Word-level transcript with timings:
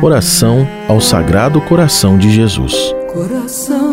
Oração 0.00 0.64
ao 0.86 1.00
Sagrado 1.00 1.60
Coração 1.60 2.16
de 2.16 2.30
Jesus. 2.30 2.94
Coração 3.12 3.87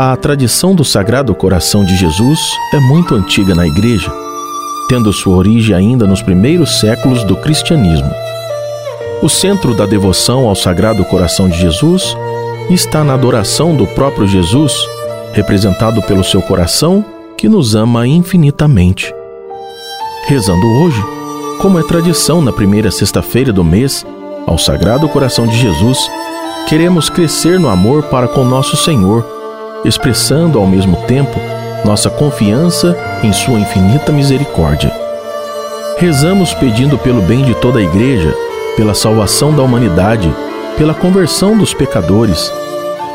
A 0.00 0.14
tradição 0.14 0.76
do 0.76 0.84
Sagrado 0.84 1.34
Coração 1.34 1.84
de 1.84 1.96
Jesus 1.96 2.38
é 2.72 2.78
muito 2.78 3.16
antiga 3.16 3.52
na 3.52 3.66
Igreja, 3.66 4.08
tendo 4.88 5.12
sua 5.12 5.34
origem 5.34 5.74
ainda 5.74 6.06
nos 6.06 6.22
primeiros 6.22 6.78
séculos 6.78 7.24
do 7.24 7.34
cristianismo. 7.34 8.08
O 9.20 9.28
centro 9.28 9.74
da 9.74 9.86
devoção 9.86 10.46
ao 10.46 10.54
Sagrado 10.54 11.04
Coração 11.06 11.48
de 11.48 11.58
Jesus 11.58 12.16
está 12.70 13.02
na 13.02 13.14
adoração 13.14 13.74
do 13.74 13.88
próprio 13.88 14.24
Jesus, 14.28 14.72
representado 15.32 16.00
pelo 16.02 16.22
seu 16.22 16.40
coração, 16.42 17.04
que 17.36 17.48
nos 17.48 17.74
ama 17.74 18.06
infinitamente. 18.06 19.12
Rezando 20.28 20.64
hoje, 20.80 21.02
como 21.60 21.76
é 21.76 21.82
tradição 21.82 22.40
na 22.40 22.52
primeira 22.52 22.92
sexta-feira 22.92 23.52
do 23.52 23.64
mês, 23.64 24.06
ao 24.46 24.58
Sagrado 24.58 25.08
Coração 25.08 25.44
de 25.44 25.58
Jesus, 25.58 25.98
queremos 26.68 27.10
crescer 27.10 27.58
no 27.58 27.68
amor 27.68 28.04
para 28.04 28.28
com 28.28 28.44
nosso 28.44 28.76
Senhor 28.76 29.37
expressando 29.84 30.58
ao 30.58 30.66
mesmo 30.66 30.96
tempo 31.06 31.38
nossa 31.84 32.10
confiança 32.10 32.96
em 33.22 33.32
Sua 33.32 33.58
infinita 33.58 34.12
misericórdia. 34.12 34.92
Rezamos 35.98 36.54
pedindo 36.54 36.98
pelo 36.98 37.22
bem 37.22 37.44
de 37.44 37.54
toda 37.54 37.78
a 37.78 37.82
Igreja, 37.82 38.34
pela 38.76 38.94
salvação 38.94 39.54
da 39.54 39.62
humanidade, 39.62 40.32
pela 40.76 40.94
conversão 40.94 41.56
dos 41.56 41.74
pecadores, 41.74 42.52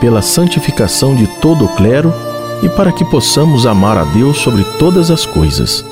pela 0.02 0.22
santificação 0.22 1.16
de 1.16 1.28
todo 1.39 1.66
o 1.66 1.69
clero 1.75 2.14
e 2.61 2.69
para 2.69 2.91
que 2.91 3.06
possamos 3.06 3.66
amar 3.66 3.97
a 3.97 4.03
Deus 4.03 4.38
sobre 4.38 4.64
todas 4.78 5.09
as 5.09 5.25
coisas. 5.25 5.86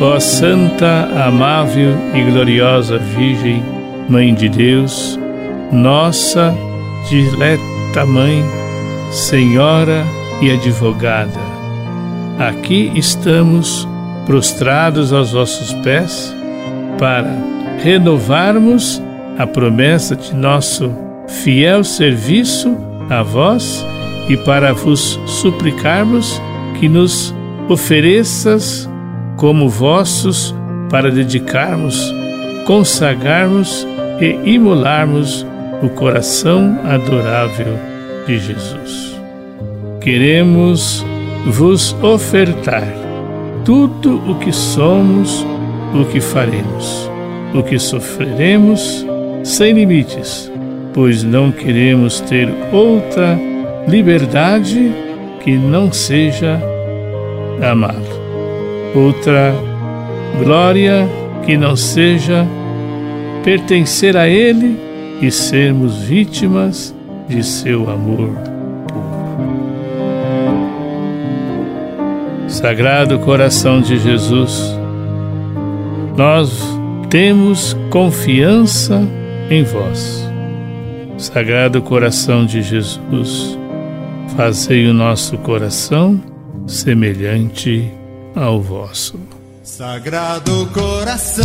Ó 0.00 0.18
Santa, 0.20 1.08
amável 1.26 1.96
e 2.14 2.22
gloriosa 2.30 2.98
Virgem, 2.98 3.62
Mãe 4.08 4.32
de 4.32 4.48
Deus, 4.48 5.18
nossa 5.70 6.54
dileta 7.08 8.04
Mãe, 8.06 8.44
Senhora 9.10 10.04
e 10.42 10.50
Advogada, 10.50 11.40
aqui 12.38 12.92
estamos 12.94 13.88
prostrados 14.26 15.10
aos 15.10 15.32
vossos 15.32 15.72
pés 15.82 16.34
para 16.98 17.34
renovarmos 17.82 19.02
a 19.38 19.46
promessa 19.46 20.14
de 20.14 20.34
nosso 20.34 20.92
fiel 21.26 21.82
serviço 21.82 22.76
a 23.08 23.22
vós 23.22 23.86
e 24.28 24.36
para 24.36 24.74
vos 24.74 25.18
suplicarmos 25.24 26.40
que 26.78 26.90
nos 26.90 27.34
ofereças 27.70 28.88
como 29.36 29.68
vossos 29.70 30.54
para 30.90 31.10
dedicarmos, 31.10 32.14
consagrarmos 32.66 33.86
e 34.20 34.50
imolarmos 34.52 35.46
o 35.82 35.88
coração 35.88 36.78
adorável 36.84 37.78
de 38.26 38.38
Jesus. 38.38 39.18
Queremos 40.00 41.04
vos 41.46 41.94
ofertar 42.02 42.86
tudo 43.64 44.16
o 44.30 44.34
que 44.36 44.52
somos, 44.52 45.46
o 45.94 46.04
que 46.06 46.20
faremos, 46.20 47.10
o 47.54 47.62
que 47.62 47.78
sofreremos, 47.78 49.06
sem 49.44 49.72
limites, 49.72 50.50
pois 50.92 51.22
não 51.22 51.52
queremos 51.52 52.20
ter 52.20 52.48
outra 52.72 53.38
liberdade 53.86 54.92
que 55.42 55.56
não 55.56 55.92
seja 55.92 56.60
amá-lo, 57.62 58.04
outra 58.94 59.54
glória 60.42 61.08
que 61.44 61.56
não 61.56 61.76
seja 61.76 62.46
pertencer 63.44 64.16
a 64.16 64.28
Ele 64.28 64.87
e 65.20 65.30
sermos 65.30 66.02
vítimas 66.02 66.94
de 67.28 67.42
seu 67.42 67.90
amor 67.90 68.28
puro. 68.28 68.58
Sagrado 72.48 73.18
coração 73.20 73.80
de 73.80 73.98
Jesus, 73.98 74.74
nós 76.16 76.62
temos 77.10 77.76
confiança 77.90 79.00
em 79.50 79.62
vós. 79.62 80.26
Sagrado 81.16 81.82
coração 81.82 82.46
de 82.46 82.62
Jesus, 82.62 83.58
fazei 84.36 84.86
o 84.86 84.94
nosso 84.94 85.36
coração 85.38 86.20
semelhante 86.66 87.90
ao 88.34 88.60
vosso. 88.60 89.18
Sagrado 89.62 90.66
coração 90.72 91.44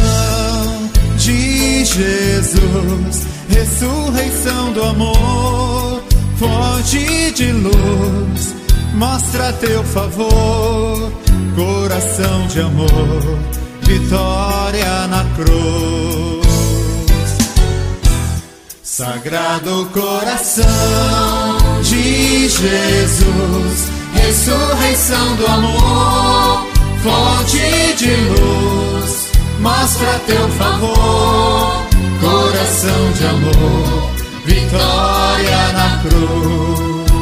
de 1.17 1.83
Jesus 1.85 3.32
ressurreição 3.49 4.73
do 4.73 4.83
amor, 4.83 6.03
fonte 6.37 7.31
de 7.31 7.51
luz, 7.51 8.55
mostra 8.95 9.53
teu 9.53 9.83
favor, 9.83 11.11
coração 11.55 12.47
de 12.47 12.61
amor, 12.61 13.39
vitória 13.81 15.07
na 15.07 15.25
cruz. 15.35 16.43
Sagrado 18.83 19.89
coração 19.91 20.63
de 21.81 22.47
Jesus, 22.47 23.91
ressurreição 24.13 25.35
do 25.35 25.47
amor, 25.47 26.67
fonte 27.01 27.95
de 27.97 28.15
luz, 28.15 29.31
mostra 29.59 30.19
teu 30.27 30.47
favor 30.49 31.83
coração 32.23 32.42
de 32.83 33.25
amor, 33.25 34.11
vitória 34.45 35.71
na 35.71 36.01
cruz. 36.01 37.13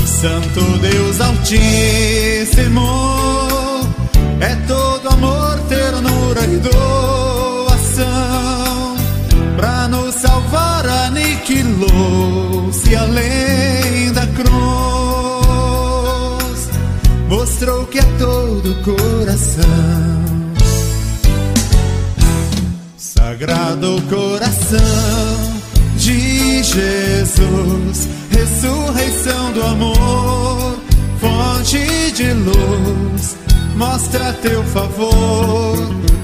O 0.00 0.06
Santo 0.06 0.62
Deus 0.78 1.20
Altíssimo 1.20 2.88
é 4.40 4.54
todo 4.66 5.10
amor, 5.10 5.58
ternura 5.68 6.42
e 6.44 6.56
doação. 6.56 8.06
Pra 9.58 9.88
nos 9.88 10.14
salvar, 10.14 10.86
aniquilou-se 10.86 12.96
além 12.96 14.10
da 14.14 14.26
cruz. 14.28 14.48
Mostrou 17.28 17.84
que 17.88 17.98
é 17.98 18.04
todo 18.18 18.74
coração 18.82 19.31
Jesus, 26.72 28.08
ressurreição 28.30 29.52
do 29.52 29.62
amor, 29.62 30.78
fonte 31.20 32.12
de 32.12 32.32
luz, 32.32 33.36
mostra 33.76 34.32
teu 34.40 34.64
favor, 34.64 35.76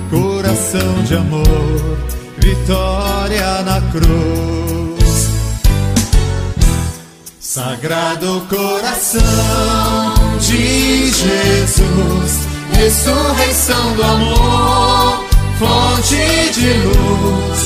coração 0.08 1.02
de 1.04 1.16
amor, 1.16 1.98
vitória 2.38 3.62
na 3.62 3.80
cruz. 3.92 5.28
Sagrado 7.38 8.46
coração 8.48 9.20
de 10.40 11.10
Jesus, 11.10 12.48
ressurreição 12.72 13.96
do 13.96 14.02
amor 14.02 15.28
fonte 15.58 16.50
de 16.52 16.72
luz, 16.84 17.57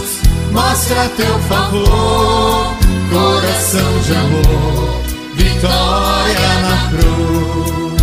mostra 0.53 1.09
teu 1.17 1.39
favor, 1.41 2.77
coração 3.11 3.99
de 4.05 4.15
amor, 4.15 5.03
vitória 5.35 6.61
na 6.63 6.77
cruz. 6.91 8.03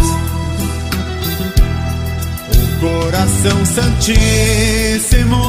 O 2.56 2.60
coração 2.82 3.66
santíssimo 3.66 5.44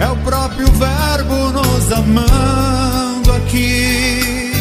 é 0.00 0.08
o 0.08 0.16
próprio 0.16 0.66
Verbo 0.72 1.52
nos 1.52 1.92
amando 1.92 3.32
aqui, 3.32 4.52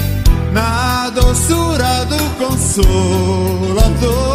na 0.53 1.09
doçura 1.09 2.05
do 2.05 2.17
consolador 2.37 4.34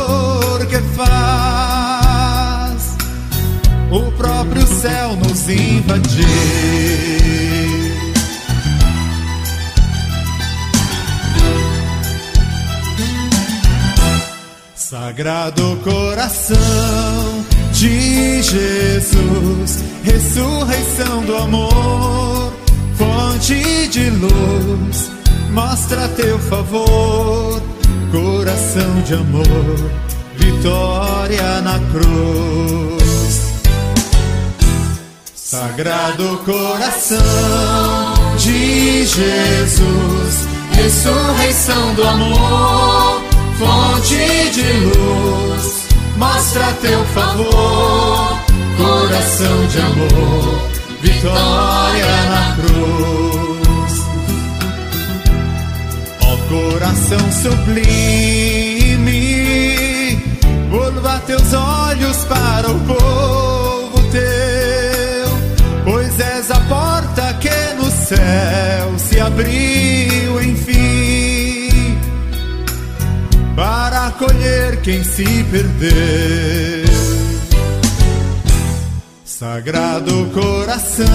invadir. 5.51 7.31
Sagrado 14.75 15.79
coração 15.85 16.57
de 17.73 18.43
Jesus, 18.43 19.85
ressurreição 20.03 21.23
do 21.25 21.37
amor, 21.37 22.53
fonte 22.97 23.89
de 23.89 24.11
luz, 24.11 25.11
mostra 25.53 26.09
teu 26.09 26.39
favor, 26.39 27.63
coração 28.11 29.03
de 29.07 29.15
amor, 29.15 29.91
vitória 30.37 31.61
na 31.61 31.79
cruz. 31.93 33.10
Sagrado 35.51 36.39
coração 36.45 37.19
de 38.39 39.05
Jesus, 39.05 40.49
ressurreição 40.77 41.95
do 41.95 42.05
amor 42.05 43.21
fonte 43.59 44.51
de 44.53 44.63
luz, 44.85 45.89
mostra 46.17 46.73
teu 46.81 47.05
favor, 47.07 48.39
coração 48.77 49.67
de 49.67 49.81
amor, 49.81 50.71
vitória 51.03 52.07
na 52.31 52.55
cruz. 52.55 53.93
Ó 56.23 56.37
coração 56.49 57.33
sublime, 57.33 58.50
abriu, 69.21 70.43
enfim 70.43 71.61
para 73.61 74.07
acolher 74.07 74.81
quem 74.81 75.05
se 75.05 75.45
perdeu. 75.51 75.91
Sagrado 79.23 80.31
coração 80.33 81.07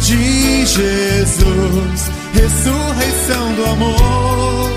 de 0.00 0.64
Jesus, 0.64 2.10
ressurreição 2.32 3.54
do 3.54 3.64
amor, 3.66 4.70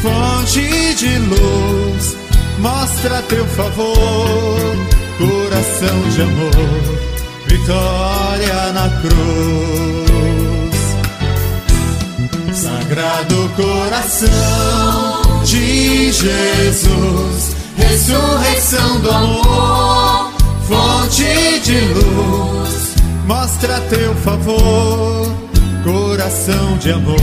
fonte 0.00 0.94
de 0.94 1.18
luz, 1.18 2.16
mostra 2.60 3.20
teu 3.28 3.44
favor, 3.48 4.76
coração 5.18 6.00
de 6.14 6.22
amor, 6.22 6.98
vitória 7.46 8.72
na 8.72 8.88
cruz. 9.02 10.55
Sagrado 12.96 13.50
coração 13.56 15.42
de 15.44 16.10
Jesus, 16.10 17.54
ressurreição 17.76 19.00
do 19.00 19.10
amor, 19.10 20.32
fonte 20.66 21.60
de 21.62 21.78
luz, 21.92 22.94
mostra 23.26 23.82
teu 23.90 24.14
favor, 24.14 25.30
coração 25.84 26.78
de 26.78 26.92
amor, 26.92 27.18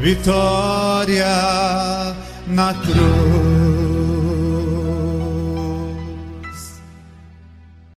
vitória 0.00 1.24
na 2.46 2.74
cruz. 2.74 3.85